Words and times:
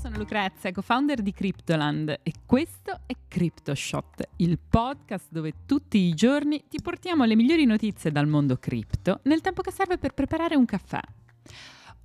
sono 0.00 0.16
Lucrezia, 0.16 0.72
co-founder 0.72 1.20
di 1.20 1.30
Cryptoland 1.30 2.20
e 2.22 2.32
questo 2.46 3.00
è 3.04 3.12
CryptoShot, 3.28 4.30
il 4.36 4.58
podcast 4.58 5.26
dove 5.28 5.52
tutti 5.66 5.98
i 5.98 6.14
giorni 6.14 6.64
ti 6.70 6.80
portiamo 6.80 7.26
le 7.26 7.36
migliori 7.36 7.66
notizie 7.66 8.10
dal 8.10 8.26
mondo 8.26 8.56
cripto 8.56 9.20
nel 9.24 9.42
tempo 9.42 9.60
che 9.60 9.70
serve 9.70 9.98
per 9.98 10.14
preparare 10.14 10.56
un 10.56 10.64
caffè. 10.64 11.00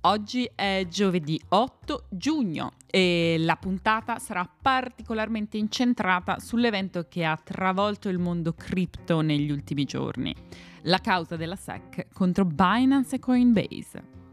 Oggi 0.02 0.46
è 0.54 0.86
giovedì 0.90 1.40
8 1.48 2.08
giugno 2.10 2.72
e 2.86 3.36
la 3.38 3.56
puntata 3.56 4.18
sarà 4.18 4.46
particolarmente 4.46 5.56
incentrata 5.56 6.38
sull'evento 6.38 7.06
che 7.08 7.24
ha 7.24 7.40
travolto 7.42 8.10
il 8.10 8.18
mondo 8.18 8.52
cripto 8.52 9.22
negli 9.22 9.50
ultimi 9.50 9.84
giorni, 9.84 10.34
la 10.82 10.98
causa 10.98 11.36
della 11.36 11.56
SEC 11.56 12.08
contro 12.12 12.44
Binance 12.44 13.16
e 13.16 13.18
Coinbase. 13.18 14.25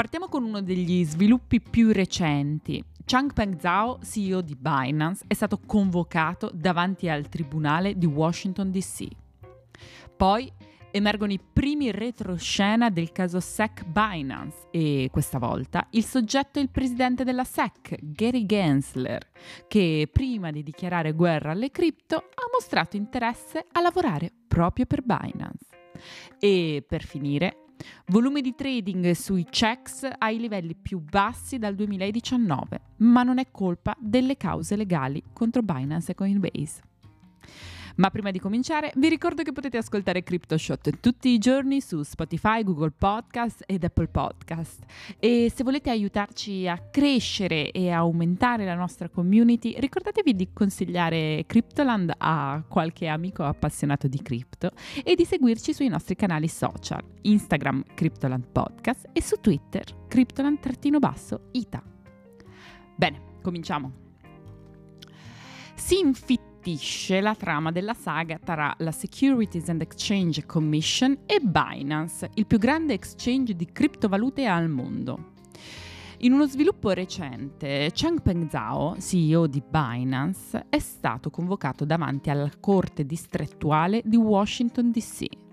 Partiamo 0.00 0.28
con 0.28 0.44
uno 0.44 0.62
degli 0.62 1.04
sviluppi 1.04 1.60
più 1.60 1.92
recenti. 1.92 2.82
Changpeng 3.04 3.58
Zhao, 3.58 3.98
CEO 4.02 4.40
di 4.40 4.56
Binance, 4.56 5.24
è 5.26 5.34
stato 5.34 5.60
convocato 5.66 6.50
davanti 6.54 7.10
al 7.10 7.28
tribunale 7.28 7.98
di 7.98 8.06
Washington 8.06 8.70
DC. 8.70 9.06
Poi 10.16 10.50
emergono 10.90 11.32
i 11.32 11.38
primi 11.38 11.90
retroscena 11.90 12.88
del 12.88 13.12
caso 13.12 13.40
SEC 13.40 13.84
Binance 13.84 14.68
e 14.70 15.10
questa 15.12 15.38
volta 15.38 15.86
il 15.90 16.04
soggetto 16.06 16.58
è 16.58 16.62
il 16.62 16.70
presidente 16.70 17.22
della 17.22 17.44
SEC, 17.44 17.98
Gary 18.00 18.46
Gensler, 18.46 19.28
che 19.68 20.08
prima 20.10 20.50
di 20.50 20.62
dichiarare 20.62 21.12
guerra 21.12 21.50
alle 21.50 21.70
cripto 21.70 22.16
ha 22.16 22.48
mostrato 22.50 22.96
interesse 22.96 23.66
a 23.72 23.82
lavorare 23.82 24.32
proprio 24.48 24.86
per 24.86 25.02
Binance. 25.02 25.66
E 26.38 26.82
per 26.88 27.04
finire 27.04 27.59
Volume 28.06 28.40
di 28.40 28.54
trading 28.54 29.10
sui 29.12 29.46
checks 29.48 30.08
ai 30.18 30.38
livelli 30.38 30.74
più 30.74 31.00
bassi 31.00 31.58
dal 31.58 31.74
2019, 31.74 32.80
ma 32.98 33.22
non 33.22 33.38
è 33.38 33.50
colpa 33.50 33.96
delle 33.98 34.36
cause 34.36 34.76
legali 34.76 35.22
contro 35.32 35.62
Binance 35.62 36.12
e 36.12 36.14
Coinbase. 36.14 36.82
Ma 37.96 38.10
prima 38.10 38.30
di 38.30 38.38
cominciare 38.38 38.92
vi 38.96 39.08
ricordo 39.08 39.42
che 39.42 39.52
potete 39.52 39.76
ascoltare 39.76 40.22
CryptoShot 40.22 41.00
tutti 41.00 41.28
i 41.30 41.38
giorni 41.38 41.80
su 41.80 42.02
Spotify, 42.02 42.62
Google 42.62 42.92
Podcast 42.96 43.64
ed 43.66 43.84
Apple 43.84 44.08
Podcast. 44.08 44.84
E 45.18 45.50
se 45.54 45.64
volete 45.64 45.90
aiutarci 45.90 46.68
a 46.68 46.78
crescere 46.78 47.70
e 47.70 47.90
aumentare 47.90 48.64
la 48.64 48.74
nostra 48.74 49.08
community, 49.08 49.74
ricordatevi 49.78 50.34
di 50.34 50.50
consigliare 50.52 51.44
Cryptoland 51.46 52.12
a 52.16 52.62
qualche 52.66 53.06
amico 53.06 53.44
appassionato 53.44 54.08
di 54.08 54.20
cripto 54.22 54.70
e 55.02 55.14
di 55.14 55.24
seguirci 55.24 55.72
sui 55.72 55.88
nostri 55.88 56.16
canali 56.16 56.48
social, 56.48 57.02
Instagram 57.22 57.84
Cryptoland 57.94 58.46
Podcast 58.46 59.08
e 59.12 59.22
su 59.22 59.36
Twitter 59.40 59.84
Cryptoland-ita. 60.08 61.82
Bene, 62.96 63.20
cominciamo. 63.42 63.92
Si 65.74 65.98
approfondisce 66.60 67.20
la 67.20 67.34
trama 67.34 67.72
della 67.72 67.94
saga 67.94 68.38
tra 68.42 68.74
la 68.78 68.92
Securities 68.92 69.68
and 69.70 69.80
Exchange 69.80 70.44
Commission 70.44 71.16
e 71.24 71.40
Binance, 71.40 72.30
il 72.34 72.46
più 72.46 72.58
grande 72.58 72.92
exchange 72.92 73.54
di 73.54 73.66
criptovalute 73.72 74.46
al 74.46 74.68
mondo. 74.68 75.32
In 76.18 76.32
uno 76.32 76.46
sviluppo 76.46 76.90
recente, 76.90 77.90
Changpeng 77.94 78.50
Zhao, 78.50 78.96
CEO 79.00 79.46
di 79.46 79.62
Binance, 79.66 80.66
è 80.68 80.78
stato 80.78 81.30
convocato 81.30 81.86
davanti 81.86 82.28
alla 82.28 82.50
Corte 82.60 83.06
distrettuale 83.06 84.02
di 84.04 84.16
Washington 84.16 84.90
DC 84.90 85.49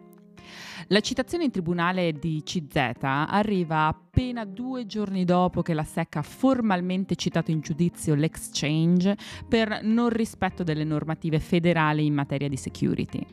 la 0.89 1.01
citazione 1.01 1.43
in 1.43 1.51
tribunale 1.51 2.13
di 2.13 2.41
CZ 2.45 2.99
arriva 3.01 3.87
appena 3.87 4.45
due 4.45 4.85
giorni 4.85 5.25
dopo 5.25 5.61
che 5.61 5.73
la 5.73 5.83
SEC 5.83 6.15
ha 6.15 6.21
formalmente 6.21 7.15
citato 7.15 7.51
in 7.51 7.59
giudizio 7.59 8.15
l'exchange 8.15 9.17
per 9.49 9.81
non 9.83 10.07
rispetto 10.07 10.63
delle 10.63 10.85
normative 10.85 11.39
federali 11.39 12.05
in 12.05 12.13
materia 12.13 12.47
di 12.47 12.55
security. 12.55 13.25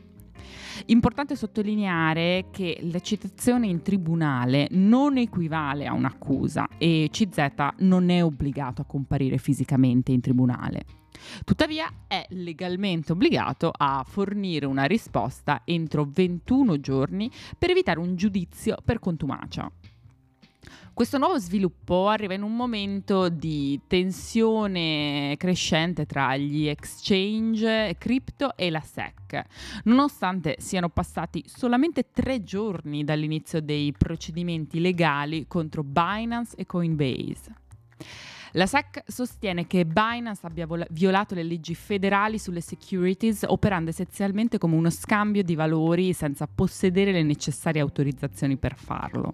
Importante 0.87 1.37
sottolineare 1.37 2.47
che 2.51 2.77
la 2.91 2.99
citazione 2.99 3.67
in 3.67 3.81
tribunale 3.81 4.67
non 4.71 5.15
equivale 5.15 5.85
a 5.85 5.93
un'accusa 5.93 6.67
e 6.77 7.07
CZ 7.09 7.47
non 7.77 8.09
è 8.09 8.21
obbligato 8.21 8.81
a 8.81 8.85
comparire 8.85 9.37
fisicamente 9.37 10.11
in 10.11 10.19
tribunale. 10.19 11.04
Tuttavia 11.43 11.91
è 12.07 12.25
legalmente 12.29 13.11
obbligato 13.11 13.71
a 13.75 14.05
fornire 14.07 14.65
una 14.65 14.85
risposta 14.85 15.61
entro 15.65 16.07
21 16.09 16.79
giorni 16.79 17.31
per 17.57 17.69
evitare 17.69 17.99
un 17.99 18.15
giudizio 18.15 18.77
per 18.83 18.99
contumacia. 18.99 19.71
Questo 20.95 21.17
nuovo 21.17 21.37
sviluppo 21.37 22.07
arriva 22.07 22.35
in 22.35 22.41
un 22.41 22.55
momento 22.55 23.27
di 23.27 23.77
tensione 23.85 25.35
crescente 25.37 26.05
tra 26.05 26.37
gli 26.37 26.67
exchange 26.67 27.97
cripto 27.97 28.55
e 28.55 28.69
la 28.69 28.79
SEC, 28.79 29.43
nonostante 29.83 30.55
siano 30.59 30.87
passati 30.87 31.43
solamente 31.47 32.11
tre 32.13 32.43
giorni 32.43 33.03
dall'inizio 33.03 33.61
dei 33.61 33.91
procedimenti 33.91 34.79
legali 34.79 35.47
contro 35.49 35.83
Binance 35.83 36.55
e 36.55 36.65
Coinbase. 36.65 37.53
La 38.55 38.67
SEC 38.67 39.03
sostiene 39.05 39.67
che 39.67 39.85
Binance 39.85 40.45
abbia 40.45 40.65
violato 40.89 41.35
le 41.35 41.43
leggi 41.43 41.75
federali 41.75 42.39
sulle 42.39 42.61
securities 42.61 43.43
operando 43.45 43.89
essenzialmente 43.89 44.57
come 44.57 44.75
uno 44.75 44.89
scambio 44.89 45.43
di 45.43 45.55
valori 45.55 46.13
senza 46.13 46.47
possedere 46.47 47.11
le 47.11 47.23
necessarie 47.23 47.81
autorizzazioni 47.81 48.55
per 48.55 48.75
farlo. 48.77 49.33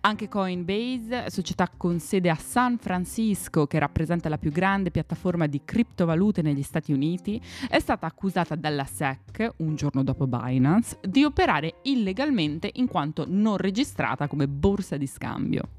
Anche 0.00 0.26
Coinbase, 0.26 1.30
società 1.30 1.70
con 1.76 2.00
sede 2.00 2.28
a 2.28 2.34
San 2.34 2.78
Francisco 2.78 3.68
che 3.68 3.78
rappresenta 3.78 4.28
la 4.28 4.38
più 4.38 4.50
grande 4.50 4.90
piattaforma 4.90 5.46
di 5.46 5.62
criptovalute 5.64 6.42
negli 6.42 6.62
Stati 6.62 6.92
Uniti, 6.92 7.40
è 7.68 7.78
stata 7.78 8.06
accusata 8.06 8.56
dalla 8.56 8.84
SEC, 8.84 9.52
un 9.58 9.76
giorno 9.76 10.02
dopo 10.02 10.26
Binance, 10.26 10.98
di 11.00 11.22
operare 11.22 11.76
illegalmente 11.82 12.70
in 12.74 12.88
quanto 12.88 13.24
non 13.28 13.56
registrata 13.56 14.26
come 14.26 14.48
borsa 14.48 14.96
di 14.96 15.06
scambio. 15.06 15.75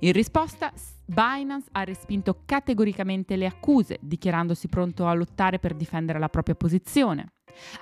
In 0.00 0.12
risposta, 0.12 0.72
Binance 1.04 1.68
ha 1.72 1.84
respinto 1.84 2.42
categoricamente 2.44 3.36
le 3.36 3.46
accuse, 3.46 3.98
dichiarandosi 4.00 4.68
pronto 4.68 5.06
a 5.06 5.14
lottare 5.14 5.58
per 5.58 5.74
difendere 5.74 6.18
la 6.18 6.28
propria 6.28 6.54
posizione. 6.54 7.32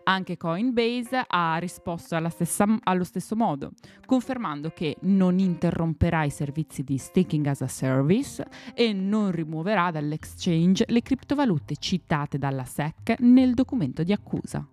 Anche 0.05 0.37
Coinbase 0.37 1.25
ha 1.27 1.57
risposto 1.57 2.17
stessa, 2.29 2.65
allo 2.85 3.05
stesso 3.05 3.35
modo, 3.35 3.73
confermando 4.07 4.71
che 4.71 4.97
non 5.01 5.39
interromperà 5.39 6.25
i 6.25 6.31
servizi 6.31 6.85
di 6.85 6.97
staking 6.97 7.47
as 7.47 7.63
a 7.63 7.69
service 7.69 8.45
e 8.75 8.93
non 8.93 9.33
rimuoverà 9.33 9.91
dall'exchange 9.91 10.85
le 10.89 11.03
criptovalute 11.03 11.77
citate 11.77 12.39
dalla 12.39 12.65
SEC 12.65 13.19
nel 13.21 13.55
documento 13.55 14.03
di 14.03 14.13
accusa. 14.13 14.67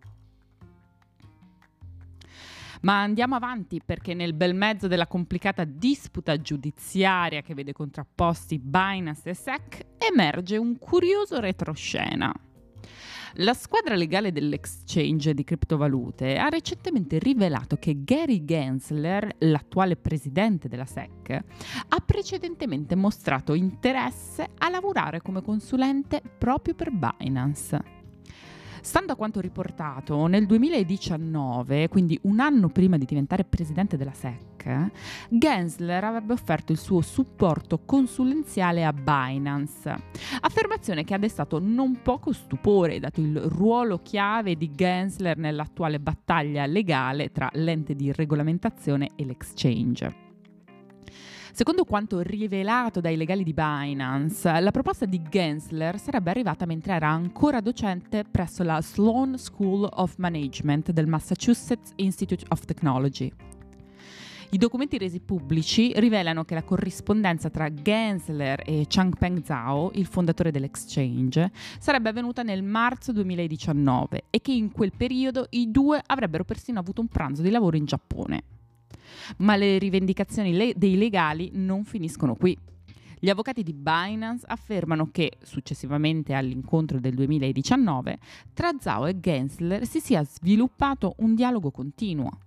Ma 2.81 3.02
andiamo 3.02 3.36
avanti 3.36 3.81
perché 3.84 4.14
nel 4.14 4.34
bel 4.34 4.56
mezzo 4.56 4.88
della 4.88 5.08
complicata 5.08 5.64
disputa 5.66 6.40
giudiziaria 6.42 7.42
che 7.42 7.53
vede 7.53 7.74
contrapposti 7.74 8.59
Binance 8.59 9.30
e 9.30 9.34
SEC 9.34 9.86
emerge 10.12 10.58
un 10.58 10.78
curioso 10.78 11.40
retroscena. 11.40 12.34
La 13.36 13.53
squadra 13.53 13.96
legale 13.96 14.34
dell'exchange 14.34 15.34
di 15.34 15.46
criptovalute 15.46 16.36
ha 16.36 16.50
recentemente 16.50 17.18
rivelato 17.18 17.78
che 17.78 18.03
Gary 18.03 18.44
Gensler, 18.44 19.36
l'attuale 19.40 19.96
presidente 19.96 20.68
della 20.68 20.86
SEC, 20.86 21.30
ha 21.88 22.00
precedentemente 22.06 22.96
mostrato 22.96 23.53
interesse 23.53 24.50
a 24.58 24.69
lavorare 24.69 25.22
come 25.22 25.42
consulente 25.42 26.22
proprio 26.38 26.74
per 26.74 26.92
Binance. 26.92 28.00
Stando 28.81 29.14
a 29.14 29.16
quanto 29.16 29.40
riportato, 29.40 30.25
nel 30.25 30.47
2019, 30.47 31.88
quindi 31.88 32.19
un 32.24 32.40
anno 32.40 32.69
prima 32.69 32.97
di 32.97 33.06
diventare 33.06 33.44
presidente 33.44 33.96
della 33.96 34.12
SEC, 34.12 34.90
Gensler 35.30 36.04
avrebbe 36.04 36.33
offerto 36.33 36.72
il 36.72 36.80
suo 36.80 37.01
supporto 37.01 37.86
consulenziale 37.86 38.83
a 38.83 38.92
Binance, 38.92 39.95
affermazione 40.42 41.04
che 41.04 41.13
ha 41.13 41.19
destato 41.19 41.60
non 41.60 42.01
poco 42.01 42.33
stupore 42.33 43.00
dato 43.00 43.22
il 43.22 43.39
ruolo 43.39 44.00
chiave 44.00 44.56
di 44.56 44.72
Gensler 44.74 45.38
nell'attuale 45.38 46.00
battaglia 46.00 46.66
legale 46.66 47.31
tra 47.31 47.50
l'ente 47.54 47.95
di 47.95 48.12
regolamentazione 48.12 49.12
e 49.16 49.25
l'exchange. 49.25 50.31
Secondo 51.53 51.83
quanto 51.83 52.21
rivelato 52.21 53.01
dai 53.01 53.18
legali 53.18 53.44
di 53.44 53.53
Binance, 53.53 54.62
la 54.62 54.71
proposta 54.71 55.06
di 55.06 55.21
Gensler 55.30 56.00
sarebbe 56.00 56.30
arrivata 56.30 56.65
mentre 56.65 56.94
era 56.94 57.09
ancora 57.09 57.59
docente 57.59 58.24
presso 58.24 58.63
la 58.63 58.81
Sloan 58.81 59.38
School 59.38 59.88
of 59.92 60.15
Management 60.15 60.92
del 60.92 61.07
Massachusetts 61.07 61.92
Institute 61.95 62.45
of 62.48 62.63
Technology. 62.63 63.30
I 64.51 64.57
documenti 64.57 64.98
resi 64.98 65.19
pubblici 65.19 65.92
rivelano 65.95 66.45
che 66.45 66.53
la 66.53 66.63
corrispondenza 66.63 67.50
tra 67.50 67.74
Gensler 67.74 68.63
e 68.65 68.86
Changpeng 68.88 69.44
Zhao, 69.44 69.92
il 69.95 70.06
fondatore 70.06 70.51
dell'exchange, 70.51 71.51
sarebbe 71.80 72.09
avvenuta 72.09 72.44
nel 72.44 72.63
marzo 72.63 73.12
2019 73.12 74.24
e 74.30 74.39
che 74.39 74.54
in 74.54 74.71
quel 74.71 74.94
periodo 74.95 75.47
i 75.50 75.69
due 75.69 76.01
avrebbero 76.06 76.45
persino 76.45 76.80
avuto 76.80 77.01
un 77.01 77.07
pranzo 77.07 77.42
di 77.42 77.50
lavoro 77.50 77.75
in 77.75 77.86
Giappone. 77.86 78.44
Ma 79.38 79.56
le 79.56 79.78
rivendicazioni 79.78 80.54
le- 80.54 80.74
dei 80.76 80.98
legali 80.98 81.52
non 81.54 81.84
finiscono 81.84 82.36
qui. 82.36 82.58
Gli 83.24 83.30
avvocati 83.30 83.62
di 83.62 83.74
Binance 83.74 84.46
affermano 84.48 85.10
che, 85.12 85.34
successivamente 85.44 86.34
all'incontro 86.34 87.00
del 87.00 87.14
2019, 87.14 88.18
tra 88.52 88.72
Zhao 88.80 89.06
e 89.06 89.20
Gensler 89.20 89.86
si 89.86 90.00
sia 90.00 90.24
sviluppato 90.24 91.14
un 91.18 91.36
dialogo 91.36 91.70
continuo. 91.70 92.40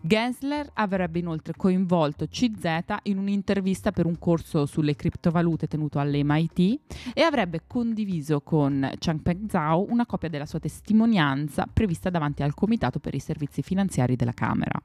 Gensler 0.00 0.70
avrebbe 0.72 1.18
inoltre 1.18 1.52
coinvolto 1.54 2.26
CZ 2.26 2.94
in 3.04 3.18
un'intervista 3.18 3.90
per 3.90 4.06
un 4.06 4.18
corso 4.18 4.64
sulle 4.64 4.96
criptovalute 4.96 5.66
tenuto 5.66 5.98
all'MIT 5.98 6.80
e 7.12 7.20
avrebbe 7.20 7.64
condiviso 7.66 8.40
con 8.40 8.88
Changpeng 8.98 9.50
Zhao 9.50 9.84
una 9.90 10.06
copia 10.06 10.30
della 10.30 10.46
sua 10.46 10.60
testimonianza 10.60 11.68
prevista 11.70 12.08
davanti 12.08 12.42
al 12.42 12.54
Comitato 12.54 13.00
per 13.00 13.14
i 13.14 13.20
servizi 13.20 13.60
finanziari 13.60 14.16
della 14.16 14.32
Camera. 14.32 14.80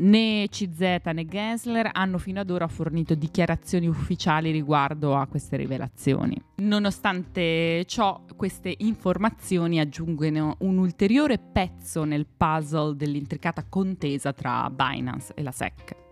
Né 0.00 0.46
CZ 0.48 0.80
né 1.12 1.26
Gensler 1.26 1.90
hanno 1.92 2.16
fino 2.16 2.40
ad 2.40 2.48
ora 2.48 2.68
fornito 2.68 3.14
dichiarazioni 3.14 3.86
ufficiali 3.86 4.50
riguardo 4.50 5.14
a 5.14 5.26
queste 5.26 5.56
rivelazioni. 5.56 6.40
Nonostante 6.56 7.84
ciò, 7.84 8.24
queste 8.34 8.74
informazioni 8.78 9.78
aggiungono 9.78 10.56
un 10.60 10.78
ulteriore 10.78 11.38
pezzo 11.38 12.04
nel 12.04 12.26
puzzle 12.26 12.96
dell'intricata 12.96 13.66
contesa 13.68 14.32
tra 14.32 14.70
Binance 14.70 15.34
e 15.34 15.42
la 15.42 15.52
SEC. 15.52 16.09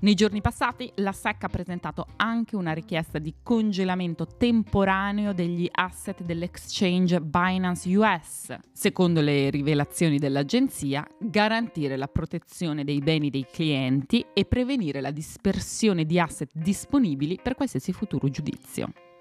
Nei 0.00 0.14
giorni 0.14 0.40
passati 0.40 0.90
la 0.96 1.12
SEC 1.12 1.44
ha 1.44 1.48
presentato 1.48 2.06
anche 2.16 2.56
una 2.56 2.72
richiesta 2.72 3.18
di 3.18 3.34
congelamento 3.42 4.26
temporaneo 4.26 5.32
degli 5.32 5.68
asset 5.70 6.22
dell'exchange 6.22 7.20
Binance 7.20 7.96
US. 7.96 8.56
Secondo 8.72 9.20
le 9.20 9.50
rivelazioni 9.50 10.18
dell'agenzia, 10.18 11.06
garantire 11.18 11.96
la 11.96 12.08
protezione 12.08 12.84
dei 12.84 13.00
beni 13.00 13.30
dei 13.30 13.46
clienti 13.50 14.24
e 14.32 14.44
prevenire 14.44 15.00
la 15.00 15.10
dispersione 15.10 16.04
di 16.04 16.18
asset 16.18 16.50
disponibili 16.52 17.38
per 17.42 17.54
qualsiasi 17.54 17.92
futuro 17.92 18.28
giudizio. 18.28 19.11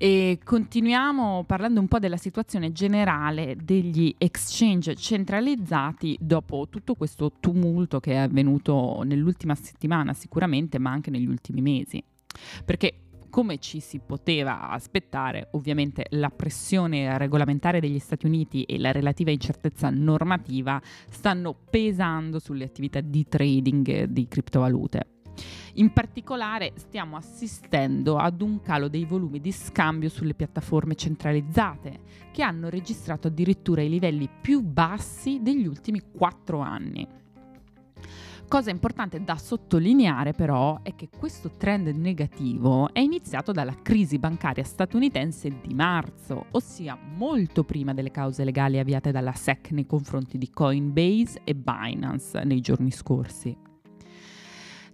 E 0.00 0.38
continuiamo 0.44 1.42
parlando 1.44 1.80
un 1.80 1.88
po' 1.88 1.98
della 1.98 2.16
situazione 2.16 2.70
generale 2.70 3.56
degli 3.60 4.14
exchange 4.16 4.94
centralizzati 4.94 6.16
dopo 6.20 6.68
tutto 6.70 6.94
questo 6.94 7.32
tumulto 7.40 7.98
che 7.98 8.12
è 8.12 8.16
avvenuto 8.18 9.02
nell'ultima 9.04 9.56
settimana 9.56 10.14
sicuramente, 10.14 10.78
ma 10.78 10.92
anche 10.92 11.10
negli 11.10 11.26
ultimi 11.26 11.60
mesi. 11.62 12.00
Perché 12.64 13.00
come 13.28 13.58
ci 13.58 13.80
si 13.80 13.98
poteva 13.98 14.70
aspettare, 14.70 15.48
ovviamente 15.52 16.06
la 16.10 16.30
pressione 16.30 17.18
regolamentare 17.18 17.80
degli 17.80 17.98
Stati 17.98 18.24
Uniti 18.24 18.62
e 18.62 18.78
la 18.78 18.92
relativa 18.92 19.32
incertezza 19.32 19.90
normativa 19.90 20.80
stanno 21.10 21.56
pesando 21.68 22.38
sulle 22.38 22.64
attività 22.64 23.00
di 23.00 23.26
trading 23.26 24.04
di 24.04 24.28
criptovalute. 24.28 25.17
In 25.74 25.92
particolare 25.92 26.72
stiamo 26.76 27.16
assistendo 27.16 28.16
ad 28.16 28.40
un 28.40 28.60
calo 28.60 28.88
dei 28.88 29.04
volumi 29.04 29.40
di 29.40 29.52
scambio 29.52 30.08
sulle 30.08 30.34
piattaforme 30.34 30.94
centralizzate, 30.94 32.00
che 32.32 32.42
hanno 32.42 32.68
registrato 32.68 33.28
addirittura 33.28 33.82
i 33.82 33.88
livelli 33.88 34.28
più 34.28 34.60
bassi 34.60 35.40
degli 35.42 35.66
ultimi 35.66 36.02
quattro 36.12 36.60
anni. 36.60 37.06
Cosa 38.48 38.70
importante 38.70 39.22
da 39.22 39.36
sottolineare 39.36 40.32
però 40.32 40.80
è 40.82 40.94
che 40.94 41.10
questo 41.14 41.50
trend 41.58 41.88
negativo 41.88 42.90
è 42.94 43.00
iniziato 43.00 43.52
dalla 43.52 43.74
crisi 43.82 44.18
bancaria 44.18 44.64
statunitense 44.64 45.60
di 45.60 45.74
marzo, 45.74 46.46
ossia 46.52 46.96
molto 46.96 47.62
prima 47.62 47.92
delle 47.92 48.10
cause 48.10 48.44
legali 48.44 48.78
avviate 48.78 49.12
dalla 49.12 49.34
SEC 49.34 49.72
nei 49.72 49.84
confronti 49.84 50.38
di 50.38 50.48
Coinbase 50.48 51.42
e 51.44 51.54
Binance 51.54 52.42
nei 52.44 52.62
giorni 52.62 52.90
scorsi. 52.90 53.67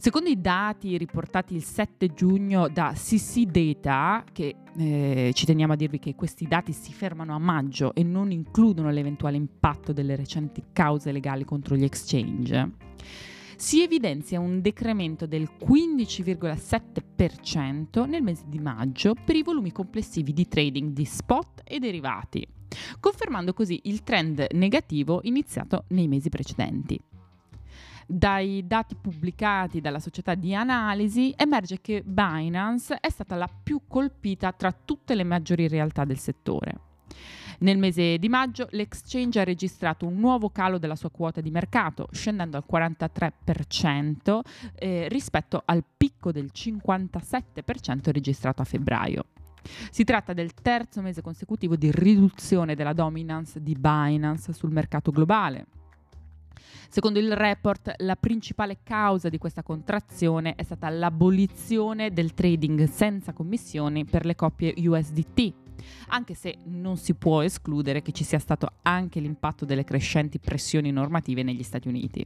Secondo 0.05 0.29
i 0.29 0.39
dati 0.39 0.99
riportati 0.99 1.55
il 1.55 1.65
7 1.65 2.13
giugno 2.13 2.69
da 2.69 2.93
CC 2.95 3.45
Data, 3.45 4.23
che 4.31 4.55
eh, 4.77 5.31
ci 5.33 5.47
teniamo 5.47 5.73
a 5.73 5.77
dirvi 5.77 5.99
che 5.99 6.15
questi 6.15 6.47
dati 6.47 6.73
si 6.73 6.93
fermano 6.93 7.35
a 7.35 7.39
maggio 7.39 7.95
e 7.95 8.03
non 8.03 8.31
includono 8.31 8.91
l'eventuale 8.91 9.39
impatto 9.39 9.95
delle 9.95 10.15
recenti 10.15 10.63
cause 10.75 11.11
legali 11.11 11.45
contro 11.45 11.75
gli 11.75 11.85
exchange, 11.85 12.73
si 13.57 13.83
evidenzia 13.83 14.41
un 14.41 14.61
decremento 14.61 15.27
del 15.27 15.49
15,7% 15.59 18.07
nel 18.07 18.23
mese 18.23 18.45
di 18.47 18.59
maggio 18.59 19.15
per 19.15 19.37
i 19.37 19.43
volumi 19.43 19.73
complessivi 19.73 20.35
di 20.35 20.47
trading 20.47 20.93
di 20.93 21.07
spot 21.07 21.63
e 21.65 21.79
derivati, 21.79 22.47
confermando 23.01 23.55
così 23.55 23.81
il 23.85 24.03
trend 24.03 24.49
negativo 24.53 25.21
iniziato 25.23 25.87
nei 25.89 26.09
mesi 26.09 26.29
precedenti. 26.29 27.01
Dai 28.07 28.67
dati 28.67 28.95
pubblicati 28.95 29.81
dalla 29.81 29.99
società 29.99 30.35
di 30.35 30.55
analisi 30.55 31.33
emerge 31.37 31.81
che 31.81 32.03
Binance 32.05 32.99
è 33.01 33.09
stata 33.09 33.37
la 33.37 33.49
più 33.49 33.83
colpita 33.89 34.53
tra 34.53 34.73
tutte 34.73 35.15
le 35.15 35.25
maggiori 35.25 35.69
realtà 35.69 36.05
del 36.05 36.19
settore. 36.19 36.93
Nel 37.61 37.79
mese 37.79 38.19
di 38.19 38.29
maggio 38.29 38.67
l'exchange 38.73 39.41
ha 39.41 39.45
registrato 39.45 40.07
un 40.07 40.19
nuovo 40.19 40.51
calo 40.51 40.79
della 40.79 40.97
sua 40.97 41.11
quota 41.11 41.41
di 41.41 41.51
mercato, 41.51 42.09
scendendo 42.11 42.57
al 42.57 42.65
43% 42.71 44.41
eh, 44.75 45.09
rispetto 45.09 45.63
al 45.65 45.85
picco 45.97 46.33
del 46.33 46.51
57% 46.53 48.11
registrato 48.11 48.63
a 48.63 48.65
febbraio. 48.65 49.27
Si 49.91 50.05
tratta 50.05 50.33
del 50.33 50.53
terzo 50.53 51.01
mese 51.01 51.23
consecutivo 51.23 51.77
di 51.77 51.91
riduzione 51.91 52.75
della 52.75 52.93
dominance 52.93 53.63
di 53.63 53.75
Binance 53.79 54.53
sul 54.53 54.71
mercato 54.71 55.11
globale. 55.11 55.67
Secondo 56.95 57.19
il 57.19 57.35
report, 57.35 57.93
la 57.97 58.15
principale 58.15 58.79
causa 58.85 59.29
di 59.29 59.37
questa 59.37 59.65
contrazione 59.65 60.55
è 60.55 60.63
stata 60.63 60.89
l'abolizione 60.91 62.13
del 62.13 62.35
trading 62.35 62.85
senza 62.85 63.33
commissioni 63.33 64.05
per 64.05 64.25
le 64.25 64.37
coppie 64.37 64.75
USDT, 64.77 65.53
anche 66.11 66.35
se 66.35 66.59
non 66.67 66.97
si 66.97 67.15
può 67.15 67.43
escludere 67.43 68.01
che 68.01 68.13
ci 68.13 68.23
sia 68.23 68.39
stato 68.39 68.75
anche 68.83 69.19
l'impatto 69.19 69.65
delle 69.65 69.83
crescenti 69.83 70.39
pressioni 70.39 70.93
normative 70.93 71.43
negli 71.43 71.65
Stati 71.65 71.89
Uniti. 71.89 72.25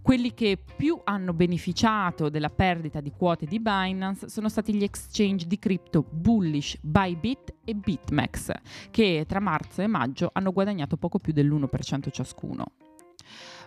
Quelli 0.00 0.34
che 0.34 0.56
più 0.76 1.00
hanno 1.02 1.32
beneficiato 1.32 2.28
della 2.28 2.48
perdita 2.48 3.00
di 3.00 3.10
quote 3.10 3.46
di 3.46 3.58
Binance 3.58 4.28
sono 4.28 4.48
stati 4.48 4.72
gli 4.72 4.84
exchange 4.84 5.48
di 5.48 5.58
cripto 5.58 6.06
bullish 6.08 6.78
Bybit 6.80 7.54
e 7.64 7.74
BitMEX, 7.74 8.52
che 8.92 9.24
tra 9.26 9.40
marzo 9.40 9.82
e 9.82 9.88
maggio 9.88 10.30
hanno 10.32 10.52
guadagnato 10.52 10.96
poco 10.96 11.18
più 11.18 11.32
dell'1% 11.32 12.08
ciascuno. 12.12 12.66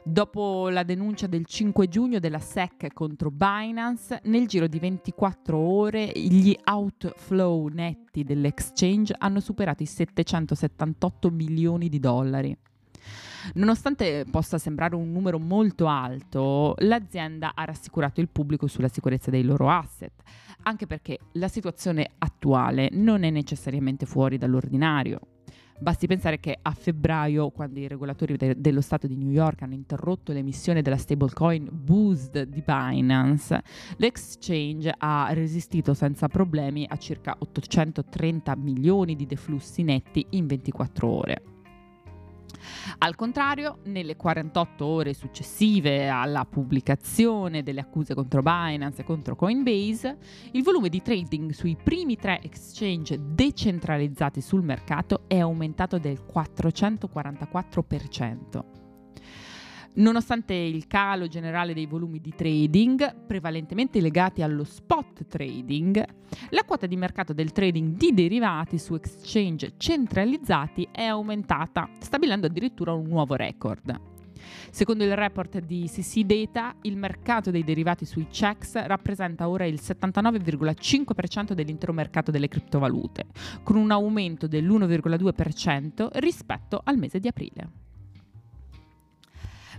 Dopo 0.07 0.69
la 0.69 0.83
denuncia 0.83 1.25
del 1.25 1.47
5 1.47 1.87
giugno 1.87 2.19
della 2.19 2.37
SEC 2.37 2.93
contro 2.93 3.31
Binance, 3.31 4.21
nel 4.25 4.45
giro 4.45 4.67
di 4.67 4.77
24 4.77 5.57
ore 5.57 6.11
gli 6.13 6.55
outflow 6.63 7.67
netti 7.69 8.23
dell'exchange 8.23 9.15
hanno 9.17 9.39
superato 9.39 9.81
i 9.81 9.87
778 9.87 11.31
milioni 11.31 11.89
di 11.89 11.99
dollari. 11.99 12.55
Nonostante 13.55 14.25
possa 14.29 14.59
sembrare 14.59 14.93
un 14.93 15.11
numero 15.11 15.39
molto 15.39 15.87
alto, 15.87 16.75
l'azienda 16.77 17.53
ha 17.55 17.65
rassicurato 17.65 18.21
il 18.21 18.29
pubblico 18.29 18.67
sulla 18.67 18.89
sicurezza 18.89 19.31
dei 19.31 19.43
loro 19.43 19.71
asset, 19.71 20.13
anche 20.63 20.85
perché 20.85 21.17
la 21.33 21.47
situazione 21.47 22.11
attuale 22.19 22.89
non 22.91 23.23
è 23.23 23.31
necessariamente 23.31 24.05
fuori 24.05 24.37
dall'ordinario. 24.37 25.19
Basti 25.77 26.07
pensare 26.07 26.39
che 26.39 26.57
a 26.61 26.71
febbraio, 26.71 27.49
quando 27.49 27.79
i 27.79 27.87
regolatori 27.87 28.37
de- 28.37 28.55
dello 28.57 28.79
Stato 28.79 29.07
di 29.07 29.17
New 29.17 29.29
York 29.29 29.61
hanno 29.61 29.73
interrotto 29.73 30.31
l'emissione 30.31 30.81
della 30.81 30.97
stablecoin 30.97 31.67
Boost 31.69 32.43
di 32.43 32.63
Binance, 32.65 33.61
l'exchange 33.97 34.93
ha 34.97 35.27
resistito 35.33 35.93
senza 35.93 36.29
problemi 36.29 36.85
a 36.87 36.95
circa 36.97 37.35
830 37.37 38.55
milioni 38.55 39.15
di 39.15 39.25
deflussi 39.25 39.83
netti 39.83 40.25
in 40.31 40.47
24 40.47 41.07
ore. 41.09 41.54
Al 42.99 43.15
contrario, 43.15 43.79
nelle 43.83 44.15
48 44.15 44.85
ore 44.85 45.13
successive 45.13 46.07
alla 46.09 46.45
pubblicazione 46.45 47.63
delle 47.63 47.81
accuse 47.81 48.13
contro 48.13 48.41
Binance 48.41 49.01
e 49.01 49.03
contro 49.03 49.35
Coinbase, 49.35 50.17
il 50.51 50.63
volume 50.63 50.87
di 50.89 51.01
trading 51.01 51.51
sui 51.51 51.75
primi 51.81 52.15
tre 52.15 52.39
exchange 52.41 53.19
decentralizzati 53.21 54.41
sul 54.41 54.63
mercato 54.63 55.23
è 55.27 55.39
aumentato 55.39 55.97
del 55.97 56.21
444%. 56.31 58.84
Nonostante 59.97 60.53
il 60.53 60.87
calo 60.87 61.27
generale 61.27 61.73
dei 61.73 61.85
volumi 61.85 62.19
di 62.19 62.33
trading, 62.35 63.15
prevalentemente 63.25 64.01
legati 64.01 64.41
allo 64.41 64.65
spot 64.65 65.25
trading, 65.27 66.03
la 66.49 66.63
quota 66.65 66.85
di 66.85 66.97
mercato 66.97 67.31
del 67.31 67.53
trading 67.53 67.95
di 67.95 68.13
derivati 68.13 68.77
su 68.77 68.93
exchange 68.95 69.75
centralizzati 69.77 70.85
è 70.91 71.03
aumentata, 71.03 71.89
stabilendo 71.99 72.47
addirittura 72.47 72.91
un 72.91 73.07
nuovo 73.07 73.35
record. 73.35 73.97
Secondo 74.69 75.05
il 75.05 75.15
report 75.15 75.59
di 75.59 75.89
CC 75.89 76.23
Data, 76.23 76.75
il 76.81 76.97
mercato 76.97 77.49
dei 77.49 77.63
derivati 77.63 78.03
sui 78.03 78.27
checks 78.27 78.75
rappresenta 78.85 79.47
ora 79.47 79.65
il 79.65 79.79
79,5% 79.81 81.53
dell'intero 81.53 81.93
mercato 81.93 82.31
delle 82.31 82.49
criptovalute, 82.49 83.27
con 83.63 83.77
un 83.77 83.91
aumento 83.91 84.45
dell'1,2% 84.47 86.09
rispetto 86.15 86.81
al 86.83 86.97
mese 86.97 87.21
di 87.21 87.29
aprile. 87.29 87.84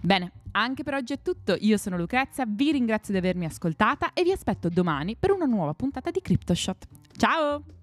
Bene, 0.06 0.30
Anche 0.52 0.84
per 0.84 0.94
oggi 0.94 1.12
è 1.12 1.20
tutto, 1.20 1.54
io 1.58 1.76
sono 1.76 1.98
Lucrezia, 1.98 2.46
vi 2.48 2.72
ringrazio 2.72 3.12
di 3.12 3.18
avermi 3.18 3.44
ascoltata 3.44 4.14
e 4.14 4.22
vi 4.22 4.32
aspetto 4.32 4.70
domani 4.70 5.14
per 5.14 5.30
una 5.30 5.44
nuova 5.44 5.74
puntata 5.74 6.10
di 6.10 6.22
CryptoShot. 6.22 6.86
Ciao! 7.14 7.75